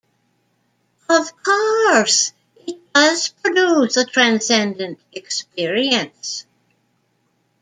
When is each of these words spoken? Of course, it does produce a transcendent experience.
Of 1.11 1.31
course, 1.43 2.33
it 2.65 2.91
does 2.91 3.29
produce 3.29 3.97
a 3.97 4.03
transcendent 4.05 4.99
experience. 5.13 6.47